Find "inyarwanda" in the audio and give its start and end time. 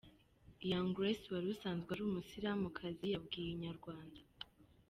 3.51-4.19